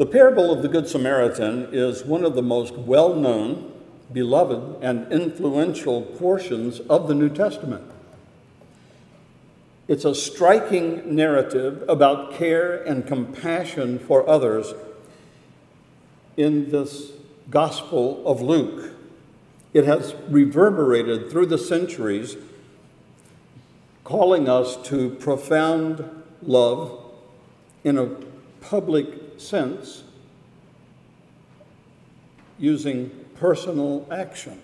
[0.00, 3.70] The parable of the Good Samaritan is one of the most well known,
[4.10, 7.84] beloved, and influential portions of the New Testament.
[9.88, 14.72] It's a striking narrative about care and compassion for others
[16.34, 17.12] in this
[17.50, 18.94] Gospel of Luke.
[19.74, 22.38] It has reverberated through the centuries,
[24.04, 26.08] calling us to profound
[26.40, 26.98] love
[27.84, 28.16] in a
[28.62, 30.04] public sense
[32.58, 34.60] using personal action.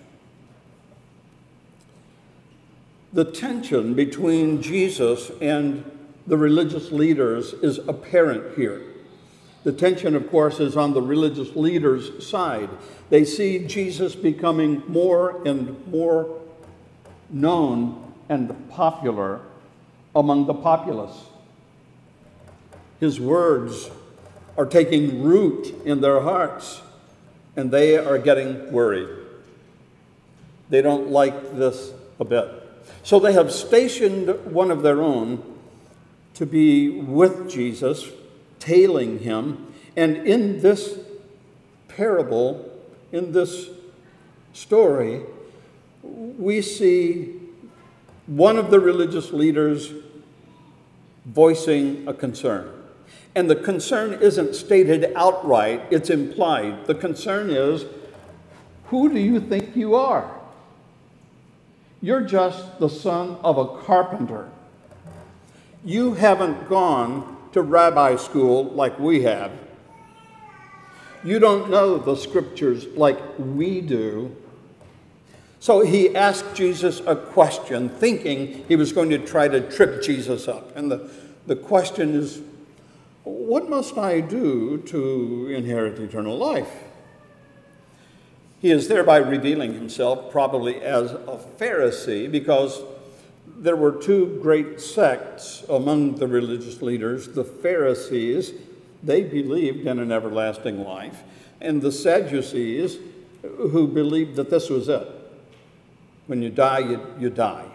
[3.13, 5.89] The tension between Jesus and
[6.27, 8.81] the religious leaders is apparent here.
[9.63, 12.69] The tension, of course, is on the religious leaders' side.
[13.09, 16.39] They see Jesus becoming more and more
[17.29, 19.41] known and popular
[20.15, 21.25] among the populace.
[22.99, 23.89] His words
[24.57, 26.81] are taking root in their hearts,
[27.55, 29.09] and they are getting worried.
[30.69, 32.49] They don't like this a bit.
[33.03, 35.41] So they have stationed one of their own
[36.33, 38.09] to be with Jesus,
[38.59, 39.73] tailing him.
[39.95, 40.99] And in this
[41.87, 42.69] parable,
[43.11, 43.69] in this
[44.53, 45.21] story,
[46.03, 47.39] we see
[48.27, 49.93] one of the religious leaders
[51.25, 52.76] voicing a concern.
[53.37, 56.87] And the concern isn't stated outright, it's implied.
[56.87, 57.85] The concern is
[58.85, 60.41] who do you think you are?
[62.01, 64.49] You're just the son of a carpenter.
[65.85, 69.51] You haven't gone to rabbi school like we have.
[71.23, 74.35] You don't know the scriptures like we do.
[75.59, 80.47] So he asked Jesus a question, thinking he was going to try to trip Jesus
[80.47, 80.75] up.
[80.75, 81.11] And the,
[81.45, 82.41] the question is
[83.27, 86.83] what must I do to inherit eternal life?
[88.59, 92.81] He is thereby revealing himself probably as a Pharisee because
[93.45, 97.29] there were two great sects among the religious leaders.
[97.29, 98.53] The Pharisees,
[99.03, 101.23] they believed in an everlasting life,
[101.61, 102.97] and the Sadducees,
[103.41, 105.07] who believed that this was it.
[106.27, 107.65] When you die, you, you die.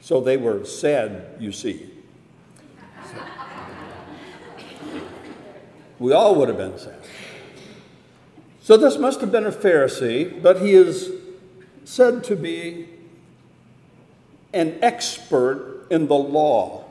[0.00, 1.90] So they were sad, you see.
[5.98, 6.98] We all would have been sad.
[8.60, 11.12] So this must have been a Pharisee, but he is
[11.84, 12.88] said to be
[14.52, 16.84] an expert in the law.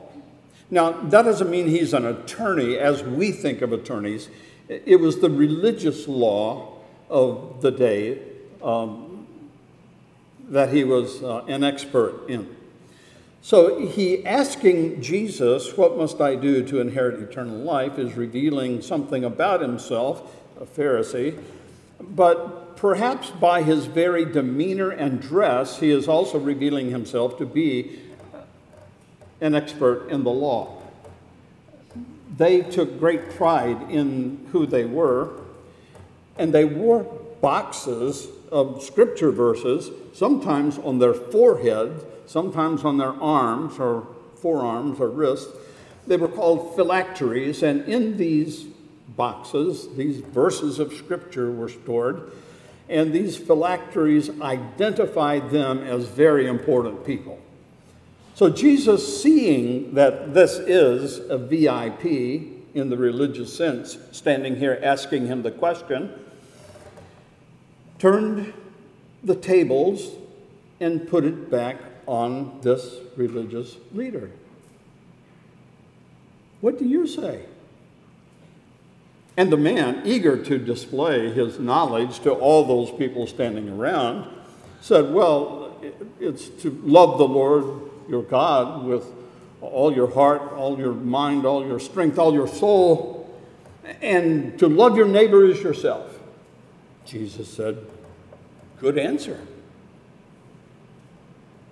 [0.70, 4.28] Now, that doesn't mean he's an attorney as we think of attorneys.
[4.68, 6.78] It was the religious law
[7.08, 8.20] of the day
[8.62, 9.26] um,
[10.48, 12.56] that he was uh, an expert in.
[13.46, 17.96] So he asking Jesus, What must I do to inherit eternal life?
[17.96, 21.40] is revealing something about himself, a Pharisee.
[22.00, 28.00] But perhaps by his very demeanor and dress, he is also revealing himself to be
[29.40, 30.82] an expert in the law.
[32.36, 35.30] They took great pride in who they were,
[36.36, 37.04] and they wore
[37.40, 44.06] boxes of scripture verses, sometimes on their forehead sometimes on their arms or
[44.36, 45.52] forearms or wrists.
[46.06, 48.66] They were called phylacteries, and in these
[49.16, 52.30] boxes, these verses of scripture were stored,
[52.88, 57.40] and these phylacteries identified them as very important people.
[58.34, 62.04] So Jesus, seeing that this is a VIP
[62.74, 66.12] in the religious sense, standing here asking him the question,
[67.98, 68.52] turned
[69.24, 70.10] the tables
[70.78, 74.30] and put it back on this religious leader.
[76.60, 77.44] What do you say?
[79.36, 84.26] And the man, eager to display his knowledge to all those people standing around,
[84.80, 85.76] said, Well,
[86.18, 89.04] it's to love the Lord your God with
[89.60, 93.38] all your heart, all your mind, all your strength, all your soul,
[94.00, 96.18] and to love your neighbor as yourself.
[97.04, 97.78] Jesus said,
[98.80, 99.40] Good answer.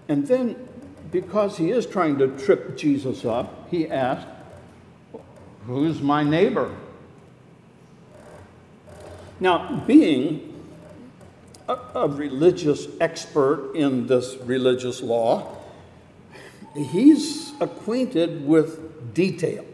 [0.09, 0.69] And then,
[1.11, 4.27] because he is trying to trip Jesus up, he asked,
[5.67, 6.75] Who's my neighbor?
[9.41, 10.63] Now, being
[11.69, 15.57] a, a, religious expert in this religious law,
[16.77, 19.65] he's acquainted with detail.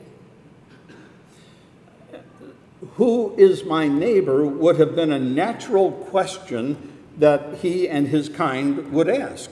[2.94, 6.91] Who is my neighbor would have been a natural question
[7.21, 9.50] that he and his kind would ask.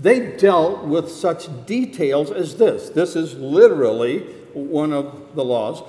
[0.00, 2.88] They dealt with such details as this.
[2.88, 4.20] This is literally
[4.54, 5.82] one of the laws.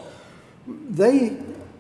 [0.68, 1.38] They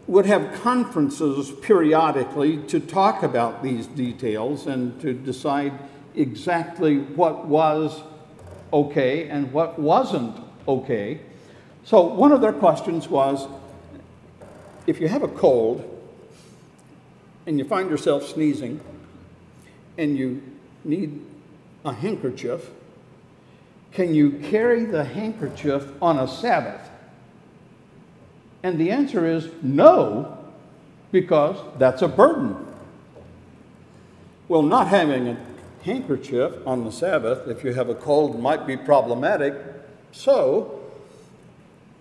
[0.08, 5.74] would have conferences periodically to talk about these details and to decide
[6.16, 8.02] exactly what was
[8.72, 10.38] okay and what wasn't
[10.68, 11.20] okay.
[11.84, 13.48] So, one of their questions was
[14.88, 15.88] if you have a cold
[17.46, 18.80] and you find yourself sneezing
[19.98, 20.42] and you
[20.84, 21.22] need
[21.84, 22.70] a handkerchief,
[23.92, 26.90] can you carry the handkerchief on a Sabbath?
[28.64, 30.38] And the answer is no,
[31.12, 32.56] because that's a burden.
[34.48, 35.38] Well, not having a
[35.84, 39.56] handkerchief on the Sabbath, if you have a cold, might be problematic.
[40.12, 40.80] So,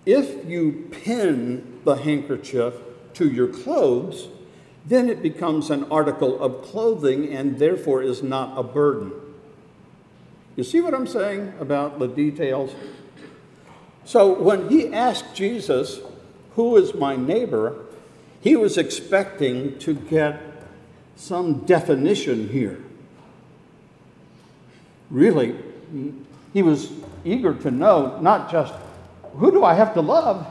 [0.04, 2.74] if you pin the handkerchief
[3.14, 4.28] to your clothes,
[4.86, 9.12] then it becomes an article of clothing and therefore is not a burden.
[10.60, 12.74] You see what I'm saying about the details?
[14.04, 16.00] So when he asked Jesus,
[16.54, 17.86] Who is my neighbor?
[18.42, 20.38] he was expecting to get
[21.16, 22.78] some definition here.
[25.08, 25.56] Really,
[26.52, 26.92] he was
[27.24, 28.74] eager to know not just
[29.36, 30.46] who do I have to love,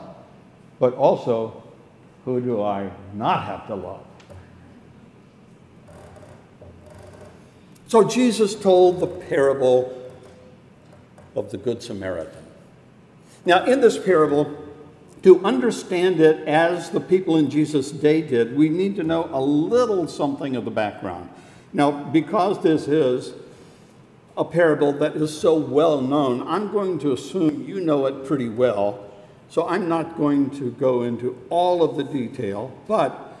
[0.80, 1.62] but also
[2.24, 4.04] who do I not have to love.
[7.86, 9.99] So Jesus told the parable
[11.34, 12.44] of the Good Samaritan.
[13.46, 14.56] Now, in this parable,
[15.22, 19.40] to understand it as the people in Jesus' day did, we need to know a
[19.40, 21.28] little something of the background.
[21.72, 23.34] Now, because this is
[24.36, 28.48] a parable that is so well known, I'm going to assume you know it pretty
[28.48, 29.06] well.
[29.50, 33.36] So I'm not going to go into all of the detail, but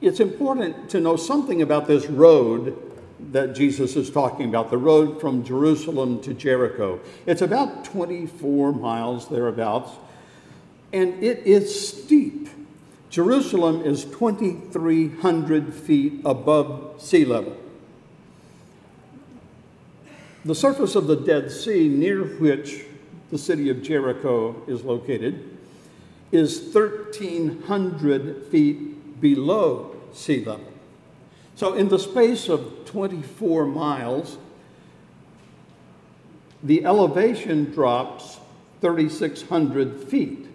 [0.00, 2.76] it's important to know something about this road
[3.32, 7.00] that Jesus is talking about, the road from Jerusalem to Jericho.
[7.26, 9.90] It's about 24 miles thereabouts,
[10.92, 12.48] and it is steep.
[13.10, 17.56] Jerusalem is 2,300 feet above sea level.
[20.44, 22.84] The surface of the Dead Sea, near which
[23.30, 25.58] the city of Jericho is located,
[26.30, 30.72] is 1,300 feet below sea level.
[31.58, 34.38] So, in the space of 24 miles,
[36.62, 38.38] the elevation drops
[38.80, 40.46] 3,600 feet.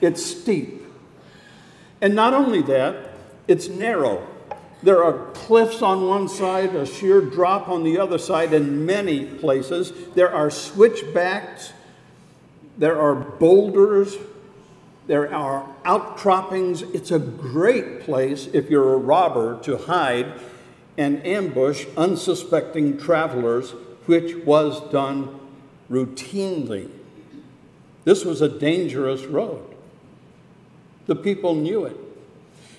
[0.00, 0.86] It's steep.
[2.00, 3.10] And not only that,
[3.46, 4.26] it's narrow.
[4.82, 9.26] There are cliffs on one side, a sheer drop on the other side, in many
[9.26, 9.92] places.
[10.14, 11.74] There are switchbacks,
[12.78, 14.16] there are boulders,
[15.06, 16.82] there are outcroppings.
[16.82, 20.32] It's a great place if you're a robber to hide
[20.96, 23.72] and ambush unsuspecting travelers,
[24.06, 25.40] which was done
[25.90, 26.88] routinely.
[28.04, 29.74] This was a dangerous road.
[31.06, 31.96] The people knew it.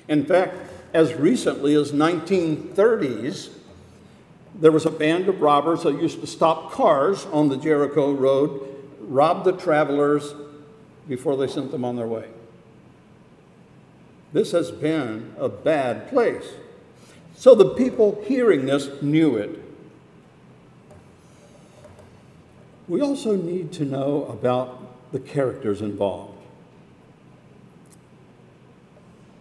[0.08, 0.56] In fact,
[0.94, 3.50] as recently as 1930s,
[4.56, 8.62] there was a band of robbers that used to stop cars on the Jericho Road,
[9.02, 10.34] rob the travelers,
[11.08, 12.28] before they sent them on their way.
[14.34, 16.54] This has been a bad place.
[17.36, 19.62] So the people hearing this knew it.
[22.88, 26.38] We also need to know about the characters involved.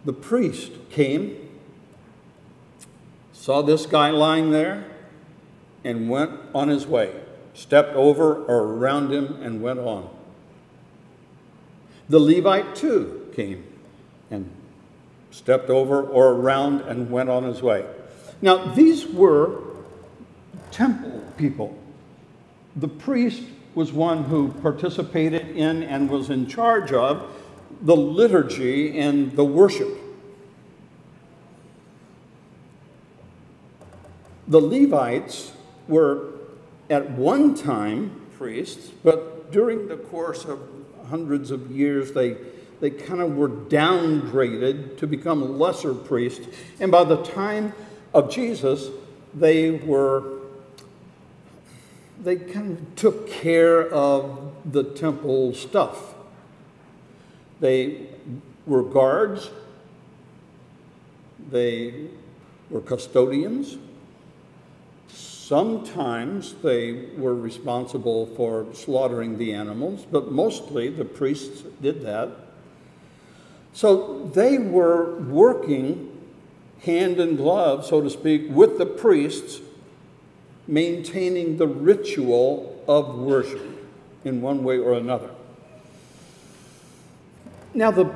[0.05, 1.49] The priest came,
[3.33, 4.85] saw this guy lying there,
[5.83, 7.13] and went on his way,
[7.53, 10.14] stepped over or around him, and went on.
[12.07, 13.63] The Levite too came
[14.29, 14.49] and
[15.31, 17.85] stepped over or around and went on his way.
[18.41, 19.61] Now, these were
[20.71, 21.77] temple people.
[22.75, 23.43] The priest
[23.73, 27.29] was one who participated in and was in charge of
[27.81, 29.89] the liturgy and the worship.
[34.47, 35.53] The Levites
[35.87, 36.33] were
[36.89, 40.59] at one time priests, but during the course of
[41.09, 42.37] hundreds of years, they,
[42.79, 46.47] they kind of were downgraded to become lesser priests.
[46.79, 47.73] And by the time
[48.13, 48.89] of Jesus,
[49.33, 50.39] they were,
[52.21, 56.15] they kind of took care of the temple stuff.
[57.59, 58.07] They
[58.65, 59.49] were guards,
[61.49, 62.07] they
[62.69, 63.77] were custodians,
[65.47, 72.31] Sometimes they were responsible for slaughtering the animals, but mostly the priests did that.
[73.71, 76.19] So they were working
[76.81, 79.61] hand in glove, so to speak, with the priests,
[80.65, 83.61] maintaining the ritual of worship
[84.23, 85.29] in one way or another.
[87.75, 88.11] Now, the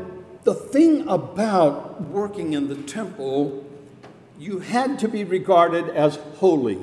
[0.46, 3.64] the thing about working in the temple,
[4.40, 6.80] you had to be regarded as holy.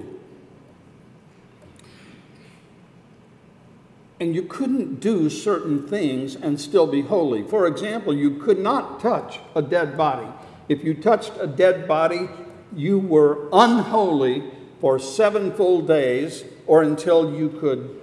[4.18, 7.42] And you couldn't do certain things and still be holy.
[7.42, 10.28] For example, you could not touch a dead body.
[10.68, 12.28] If you touched a dead body,
[12.74, 18.00] you were unholy for seven full days or until you could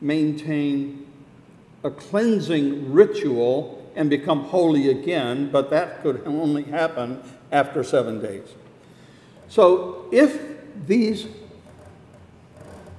[0.00, 1.06] maintain
[1.84, 8.54] a cleansing ritual and become holy again, but that could only happen after seven days.
[9.48, 10.40] So if
[10.86, 11.26] these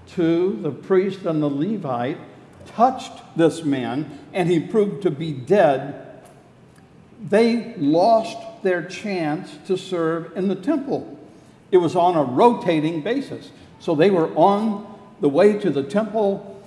[0.07, 2.17] two, the priest and the Levite,
[2.65, 6.21] touched this man and he proved to be dead,
[7.21, 11.17] they lost their chance to serve in the temple.
[11.71, 13.51] It was on a rotating basis.
[13.79, 14.87] So they were on
[15.21, 16.61] the way to the temple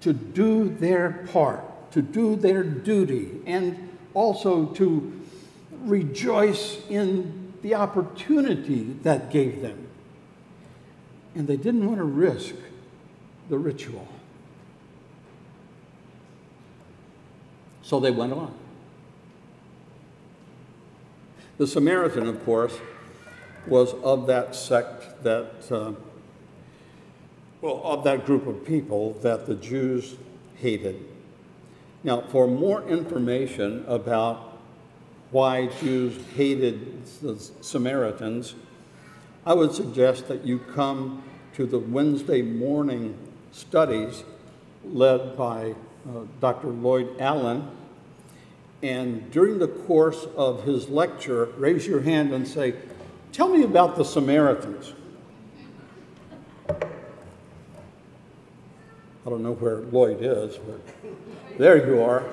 [0.00, 5.20] to do their part, to do their duty, and also to
[5.84, 9.83] rejoice in the opportunity that gave them.
[11.34, 12.54] And they didn't want to risk
[13.48, 14.06] the ritual.
[17.82, 18.54] So they went on.
[21.58, 22.78] The Samaritan, of course,
[23.66, 25.92] was of that sect that, uh,
[27.60, 30.16] well, of that group of people that the Jews
[30.56, 31.04] hated.
[32.02, 34.58] Now, for more information about
[35.30, 38.54] why Jews hated the Samaritans,
[39.46, 41.22] I would suggest that you come
[41.54, 43.16] to the Wednesday morning
[43.52, 44.24] studies
[44.84, 45.74] led by
[46.08, 46.68] uh, Dr.
[46.68, 47.68] Lloyd Allen
[48.84, 52.74] and during the course of his lecture, raise your hand and say,
[53.32, 54.92] Tell me about the Samaritans.
[56.68, 56.90] I
[59.24, 60.80] don't know where Lloyd is, but
[61.56, 62.24] there you are.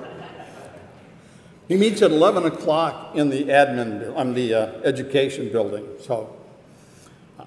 [1.68, 5.86] He meets at 11 o'clock in the admin, on the uh, education building.
[6.00, 6.36] So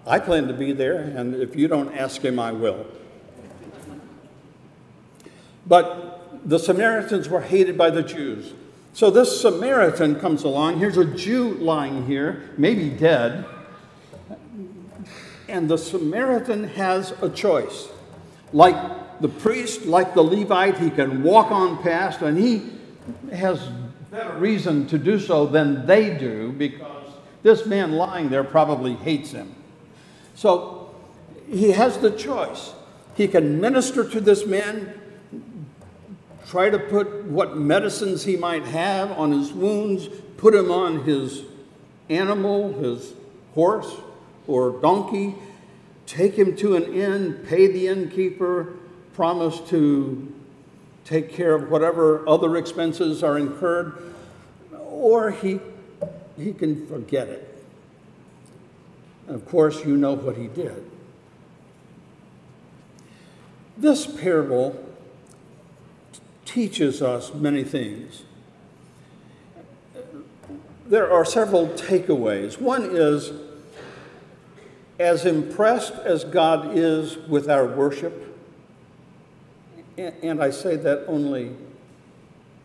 [0.07, 2.85] I plan to be there, and if you don't ask him, I will.
[5.65, 8.53] But the Samaritans were hated by the Jews.
[8.93, 10.79] So this Samaritan comes along.
[10.79, 13.45] Here's a Jew lying here, maybe dead.
[15.49, 17.89] And the Samaritan has a choice.
[18.53, 22.69] Like the priest, like the Levite, he can walk on past, and he
[23.33, 23.59] has
[24.11, 27.11] better reason to do so than they do because
[27.43, 29.53] this man lying there probably hates him.
[30.35, 30.93] So
[31.49, 32.73] he has the choice.
[33.15, 34.99] He can minister to this man
[36.47, 41.43] try to put what medicines he might have on his wounds, put him on his
[42.09, 43.13] animal, his
[43.55, 43.95] horse
[44.47, 45.35] or donkey,
[46.05, 48.73] take him to an inn, pay the innkeeper,
[49.13, 50.31] promise to
[51.03, 54.13] take care of whatever other expenses are incurred,
[54.77, 55.59] or he,
[56.37, 57.54] he can forget it.
[59.27, 60.83] Of course, you know what he did.
[63.77, 64.81] This parable
[66.45, 68.23] teaches us many things.
[70.87, 72.61] There are several takeaways.
[72.61, 73.31] One is
[74.99, 78.37] as impressed as God is with our worship,
[79.97, 81.51] and I say that only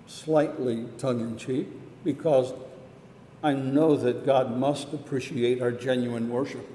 [0.07, 1.69] slightly tongue in cheek,
[2.05, 2.52] because
[3.42, 6.66] I know that God must appreciate our genuine worship.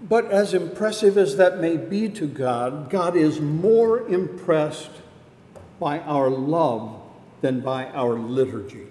[0.00, 4.90] But as impressive as that may be to God, God is more impressed
[5.80, 7.00] by our love
[7.40, 8.86] than by our liturgy.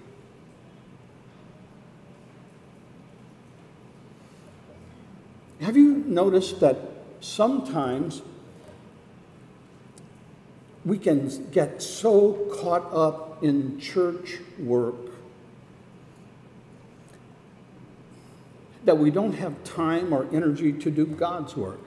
[5.60, 6.78] Have you noticed that
[7.20, 8.22] sometimes
[10.84, 12.32] we can get so
[12.62, 14.94] caught up in church work
[18.88, 21.78] that we don't have time or energy to do God's work.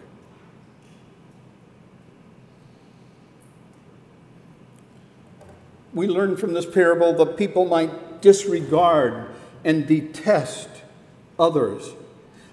[5.95, 9.31] We learn from this parable that people might disregard
[9.65, 10.69] and detest
[11.39, 11.89] others.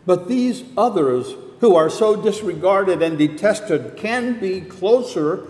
[0.07, 5.47] But these others who are so disregarded and detested can be closer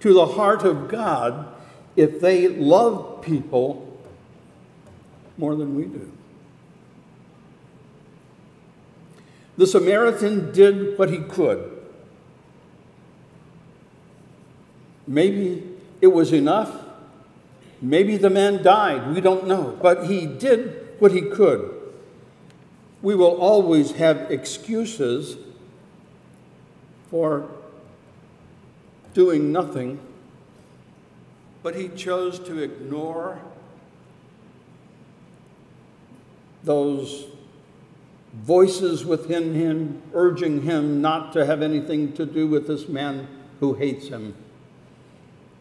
[0.00, 1.48] to the heart of God
[1.96, 3.98] if they love people
[5.38, 6.12] more than we do.
[9.56, 11.70] The Samaritan did what he could.
[15.06, 15.62] Maybe
[16.00, 16.84] it was enough.
[17.80, 19.14] Maybe the man died.
[19.14, 19.78] We don't know.
[19.82, 21.70] But he did what he could.
[23.02, 25.36] We will always have excuses
[27.10, 27.48] for
[29.12, 30.00] doing nothing
[31.62, 33.40] but he chose to ignore
[36.64, 37.26] those
[38.32, 43.28] voices within him urging him not to have anything to do with this man
[43.60, 44.34] who hates him.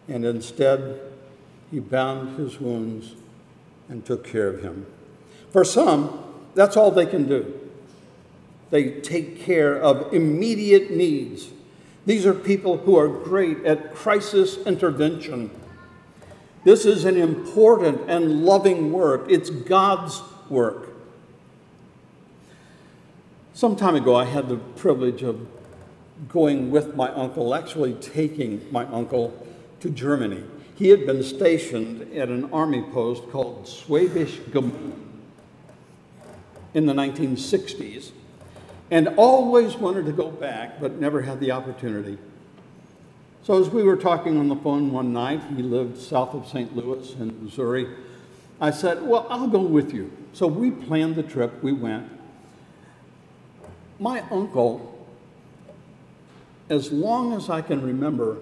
[0.07, 0.99] And instead,
[1.69, 3.15] he bound his wounds
[3.89, 4.85] and took care of him.
[5.51, 6.23] For some,
[6.55, 7.59] that's all they can do.
[8.69, 11.49] They take care of immediate needs.
[12.05, 15.51] These are people who are great at crisis intervention.
[16.63, 19.25] This is an important and loving work.
[19.29, 20.90] It's God's work.
[23.53, 25.46] Some time ago, I had the privilege of
[26.29, 29.46] going with my uncle, actually taking my uncle
[29.81, 30.43] to Germany.
[30.75, 34.93] He had been stationed at an army post called Schwäbisch Gmünd
[36.74, 38.12] in the 1960s
[38.89, 42.17] and always wanted to go back but never had the opportunity.
[43.43, 46.75] So, as we were talking on the phone one night, he lived south of St.
[46.75, 47.88] Louis in Missouri.
[48.62, 50.12] I said, Well, I'll go with you.
[50.31, 52.20] So, we planned the trip, we went.
[54.01, 54.98] My uncle,
[56.70, 58.38] as long as I can remember,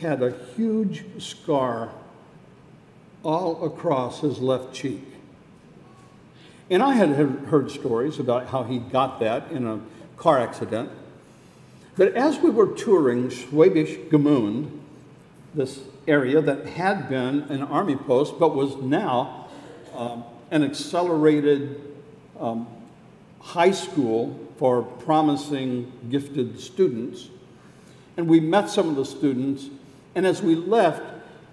[0.00, 1.90] had a huge scar
[3.24, 5.02] all across his left cheek.
[6.70, 9.80] And I had heard stories about how he got that in a
[10.16, 10.88] car accident.
[11.96, 14.70] But as we were touring Schwäbisch Gmünd,
[15.52, 19.48] this area that had been an army post but was now
[19.96, 21.80] um, an accelerated
[22.38, 22.68] um,
[23.42, 27.28] high school for promising gifted students,
[28.16, 29.68] and we met some of the students,
[30.14, 31.02] and as we left,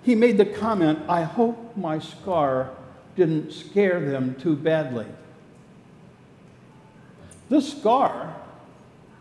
[0.03, 2.71] he made the comment, I hope my scar
[3.15, 5.07] didn't scare them too badly.
[7.49, 8.35] This scar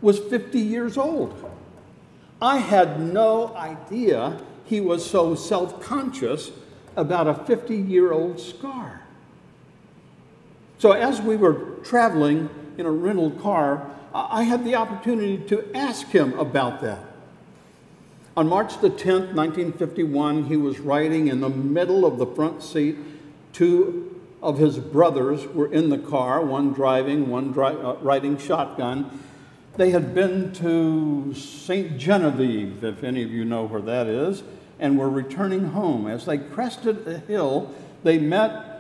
[0.00, 1.50] was 50 years old.
[2.40, 6.50] I had no idea he was so self conscious
[6.94, 9.02] about a 50 year old scar.
[10.78, 16.06] So, as we were traveling in a rental car, I had the opportunity to ask
[16.06, 17.04] him about that.
[18.36, 22.96] On March the 10th, 1951, he was riding in the middle of the front seat
[23.52, 29.10] Two of his brothers were in the car, one driving, one dri- uh, riding shotgun.
[29.76, 31.98] They had been to St.
[31.98, 34.44] Genevieve, if any of you know where that is,
[34.78, 36.06] and were returning home.
[36.06, 38.77] As they crested a hill, they met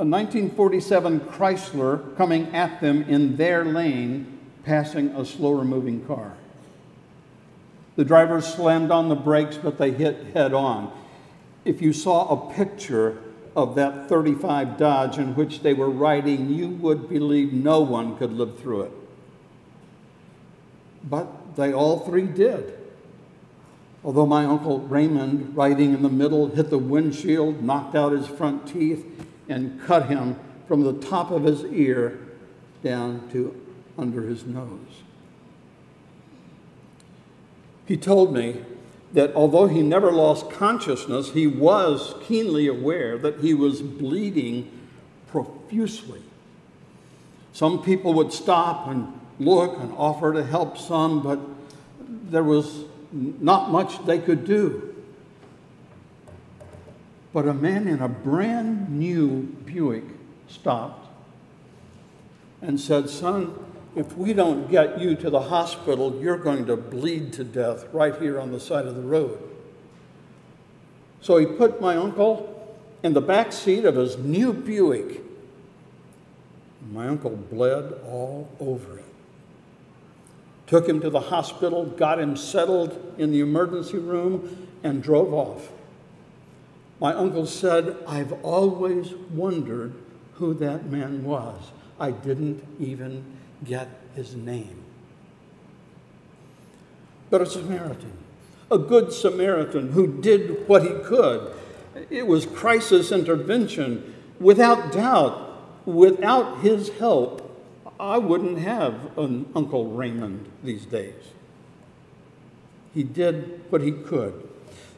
[0.00, 6.38] a 1947 Chrysler coming at them in their lane, passing a slower moving car.
[7.96, 10.90] The drivers slammed on the brakes, but they hit head on.
[11.66, 13.22] If you saw a picture
[13.54, 18.32] of that 35 Dodge in which they were riding, you would believe no one could
[18.32, 18.92] live through it.
[21.04, 22.78] But they all three did.
[24.02, 28.66] Although my uncle Raymond, riding in the middle, hit the windshield, knocked out his front
[28.66, 29.04] teeth,
[29.50, 32.18] and cut him from the top of his ear
[32.82, 33.54] down to
[33.98, 35.02] under his nose.
[37.86, 38.62] He told me
[39.12, 44.70] that although he never lost consciousness, he was keenly aware that he was bleeding
[45.26, 46.22] profusely.
[47.52, 51.40] Some people would stop and look and offer to help some, but
[52.08, 54.89] there was not much they could do.
[57.32, 60.04] But a man in a brand new Buick
[60.48, 61.08] stopped
[62.60, 63.54] and said, Son,
[63.94, 68.14] if we don't get you to the hospital, you're going to bleed to death right
[68.20, 69.38] here on the side of the road.
[71.20, 75.22] So he put my uncle in the back seat of his new Buick.
[76.92, 79.04] My uncle bled all over it.
[80.66, 85.70] Took him to the hospital, got him settled in the emergency room, and drove off.
[87.00, 89.94] My uncle said, I've always wondered
[90.34, 91.58] who that man was.
[91.98, 93.24] I didn't even
[93.64, 94.84] get his name.
[97.30, 98.12] But a Samaritan,
[98.70, 101.54] a good Samaritan who did what he could.
[102.10, 104.14] It was crisis intervention.
[104.38, 107.46] Without doubt, without his help,
[107.98, 111.14] I wouldn't have an Uncle Raymond these days.
[112.92, 114.49] He did what he could.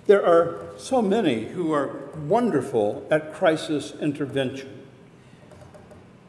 [0.07, 4.83] There are so many who are wonderful at crisis intervention,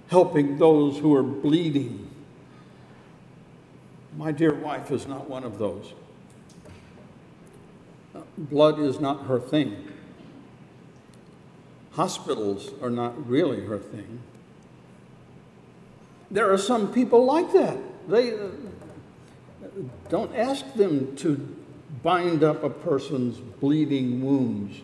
[0.09, 2.09] helping those who are bleeding,
[4.17, 5.93] my dear wife is not one of those.
[8.37, 9.91] Blood is not her thing.
[11.93, 14.19] Hospitals are not really her thing.
[16.29, 17.77] There are some people like that.
[18.07, 18.49] They uh,
[20.09, 21.55] don't ask them to
[22.03, 24.81] bind up a person's bleeding wounds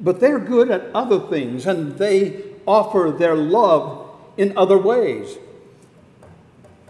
[0.00, 5.38] but they're good at other things and they offer their love in other ways.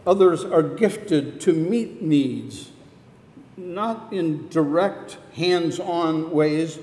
[0.07, 2.71] Others are gifted to meet needs,
[3.57, 6.79] not in direct, hands on ways.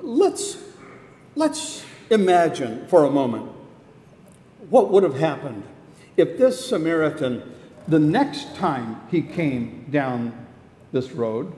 [0.00, 0.58] Let's,
[1.34, 3.50] let's imagine for a moment
[4.68, 5.64] what would have happened
[6.16, 7.42] if this Samaritan,
[7.88, 10.46] the next time he came down
[10.92, 11.52] this road,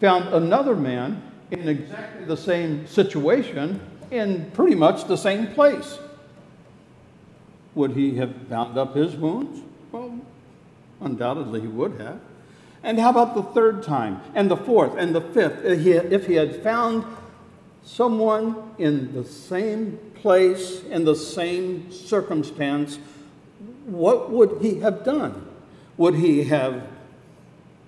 [0.00, 5.98] found another man in exactly the same situation in pretty much the same place.
[7.74, 9.60] Would he have bound up his wounds?
[9.90, 10.20] Well,
[11.00, 12.20] undoubtedly he would have.
[12.82, 15.64] And how about the third time, and the fourth, and the fifth?
[15.64, 17.04] If he had found
[17.82, 22.98] someone in the same place, in the same circumstance,
[23.86, 25.46] what would he have done?
[25.96, 26.86] Would he have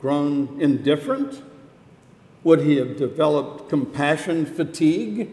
[0.01, 1.43] grown indifferent?
[2.45, 5.31] Would he have developed compassion fatigue?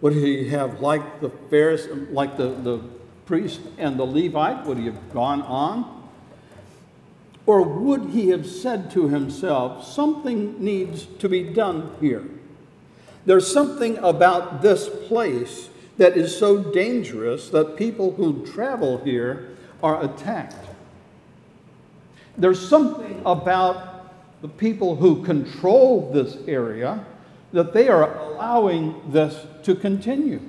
[0.00, 2.82] Would he have, like the Pharisee, like the, the
[3.26, 6.08] priest and the Levite, would he have gone on?
[7.46, 12.24] Or would he have said to himself, something needs to be done here?
[13.26, 20.02] There's something about this place that is so dangerous that people who travel here are
[20.02, 20.69] attacked.
[22.36, 27.04] There's something about the people who control this area
[27.52, 30.40] that they are allowing this to continue.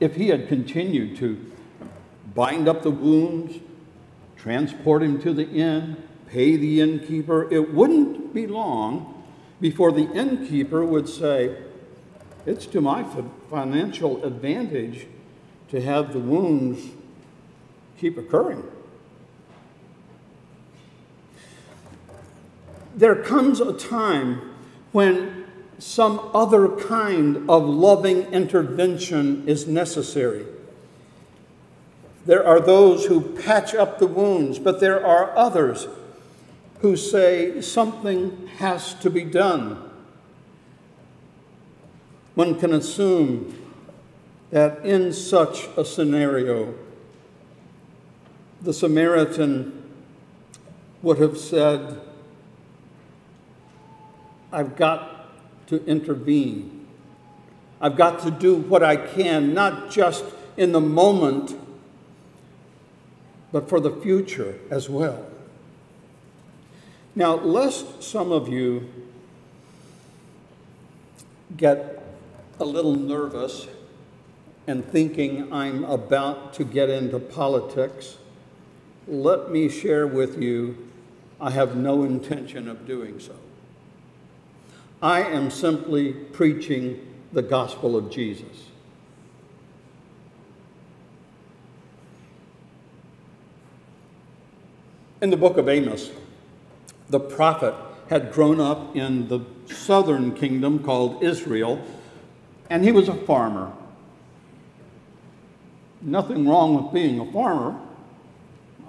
[0.00, 1.52] If he had continued to
[2.34, 3.58] bind up the wounds,
[4.36, 9.24] transport him to the inn, pay the innkeeper, it wouldn't be long
[9.60, 11.56] before the innkeeper would say,
[12.44, 13.04] It's to my
[13.50, 15.06] financial advantage
[15.70, 16.90] to have the wounds
[17.98, 18.62] keep occurring.
[22.96, 24.54] There comes a time
[24.92, 25.44] when
[25.78, 30.46] some other kind of loving intervention is necessary.
[32.24, 35.86] There are those who patch up the wounds, but there are others
[36.80, 39.90] who say something has to be done.
[42.34, 43.62] One can assume
[44.50, 46.74] that in such a scenario,
[48.62, 49.82] the Samaritan
[51.02, 52.00] would have said,
[54.52, 56.86] I've got to intervene.
[57.80, 60.24] I've got to do what I can, not just
[60.56, 61.54] in the moment,
[63.52, 65.26] but for the future as well.
[67.14, 68.88] Now, lest some of you
[71.56, 72.02] get
[72.58, 73.68] a little nervous
[74.66, 78.18] and thinking I'm about to get into politics,
[79.06, 80.88] let me share with you
[81.40, 83.34] I have no intention of doing so.
[85.02, 88.70] I am simply preaching the gospel of Jesus.
[95.20, 96.10] In the book of Amos,
[97.10, 97.74] the prophet
[98.08, 101.84] had grown up in the southern kingdom called Israel,
[102.70, 103.72] and he was a farmer.
[106.00, 107.78] Nothing wrong with being a farmer.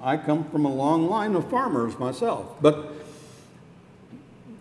[0.01, 2.45] I come from a long line of farmers myself.
[2.61, 2.93] But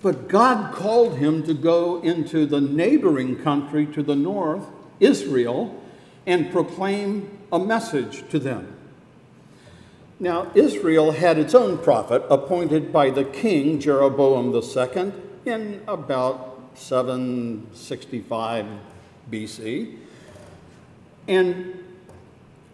[0.07, 4.65] but God called him to go into the neighboring country to the north,
[5.01, 5.83] Israel,
[6.25, 8.73] and proclaim a message to them.
[10.21, 15.13] Now, Israel had its own prophet appointed by the king Jeroboam II
[15.45, 18.67] in about 765
[19.29, 19.97] BC.
[21.27, 21.85] And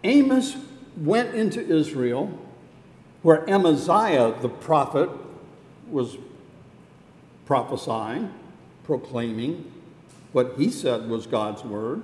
[0.03, 0.55] Amos
[0.97, 2.37] went into Israel,
[3.23, 5.09] where Amaziah the prophet
[5.89, 6.15] was
[7.45, 8.33] prophesying,
[8.83, 9.71] proclaiming
[10.31, 12.03] what he said was God's word.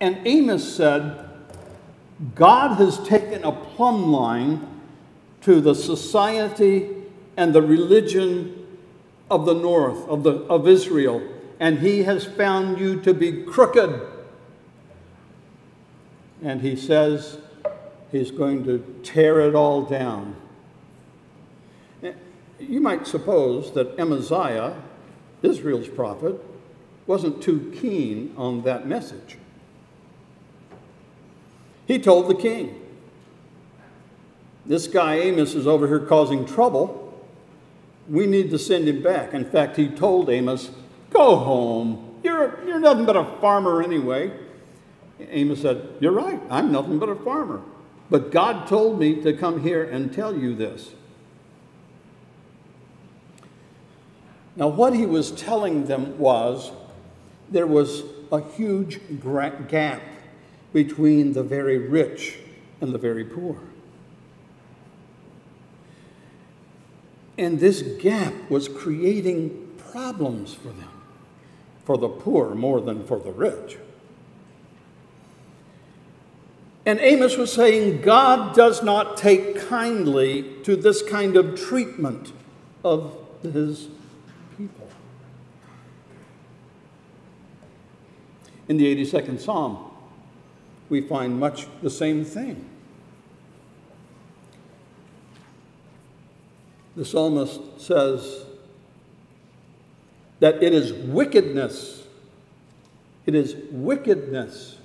[0.00, 1.28] And Amos said,
[2.34, 4.68] God has taken a plumb line
[5.42, 6.88] to the society
[7.36, 8.66] and the religion
[9.30, 11.22] of the north, of, the, of Israel,
[11.58, 14.00] and he has found you to be crooked.
[16.42, 17.38] And he says
[18.10, 20.36] he's going to tear it all down
[22.58, 24.80] you might suppose that Amaziah,
[25.42, 26.40] Israel's prophet,
[27.06, 29.36] wasn't too keen on that message.
[31.86, 32.80] He told the king,
[34.64, 37.00] This guy Amos is over here causing trouble.
[38.08, 39.34] We need to send him back.
[39.34, 40.70] In fact, he told Amos,
[41.10, 42.20] Go home.
[42.22, 44.32] You're, you're nothing but a farmer anyway.
[45.20, 46.40] Amos said, You're right.
[46.48, 47.60] I'm nothing but a farmer.
[48.10, 50.92] But God told me to come here and tell you this.
[54.54, 56.72] Now, what he was telling them was
[57.50, 59.00] there was a huge
[59.68, 60.02] gap
[60.72, 62.38] between the very rich
[62.80, 63.58] and the very poor.
[67.38, 70.90] And this gap was creating problems for them,
[71.84, 73.78] for the poor more than for the rich.
[76.84, 82.32] And Amos was saying God does not take kindly to this kind of treatment
[82.84, 83.88] of his
[84.58, 84.88] people.
[88.72, 89.90] In the 82nd Psalm,
[90.88, 92.64] we find much the same thing.
[96.96, 98.46] The psalmist says
[100.40, 102.04] that it is wickedness,
[103.26, 104.78] it is wickedness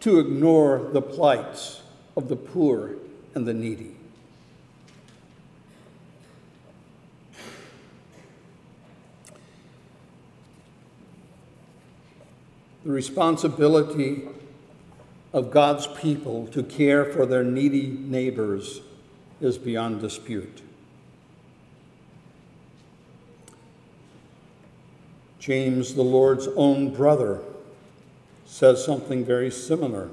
[0.00, 1.82] to ignore the plights
[2.16, 2.96] of the poor
[3.36, 3.97] and the needy.
[12.88, 14.22] The responsibility
[15.34, 18.80] of God's people to care for their needy neighbors
[19.42, 20.62] is beyond dispute.
[25.38, 27.42] James, the Lord's own brother,
[28.46, 30.08] says something very similar.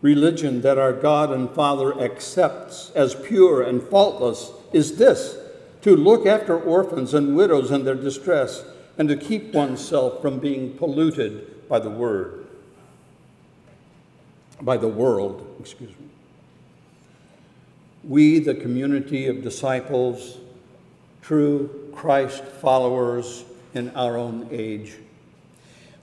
[0.00, 5.36] Religion that our God and Father accepts as pure and faultless is this
[5.82, 8.62] to look after orphans and widows in their distress
[8.98, 12.46] and to keep oneself from being polluted by the word,
[14.60, 16.06] by the world, excuse me.
[18.02, 20.38] We, the community of disciples,
[21.22, 24.96] true Christ followers in our own age,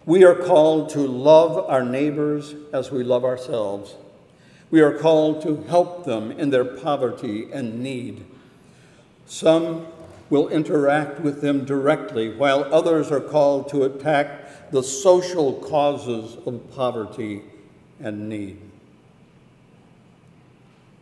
[0.05, 3.95] we are called to love our neighbors as we love ourselves.
[4.69, 8.23] We are called to help them in their poverty and need.
[9.25, 9.87] Some
[10.29, 16.71] will interact with them directly, while others are called to attack the social causes of
[16.71, 17.43] poverty
[17.99, 18.59] and need.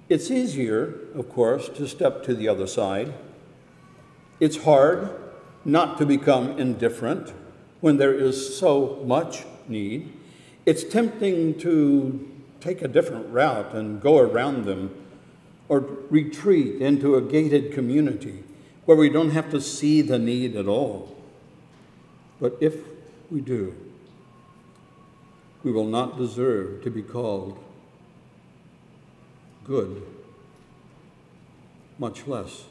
[0.09, 3.13] It's easier, of course, to step to the other side.
[4.39, 5.09] It's hard
[5.63, 7.33] not to become indifferent
[7.79, 10.11] when there is so much need.
[10.65, 14.93] It's tempting to take a different route and go around them
[15.69, 18.43] or retreat into a gated community
[18.85, 21.15] where we don't have to see the need at all.
[22.39, 22.75] But if
[23.31, 23.75] we do,
[25.63, 27.57] we will not deserve to be called
[29.63, 30.05] good,
[31.97, 32.65] much less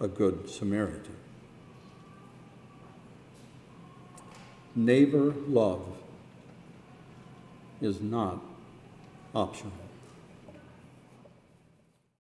[0.00, 1.16] a good Samaritan.
[4.74, 5.82] neighbor love
[7.80, 8.40] is not
[9.34, 9.81] optional.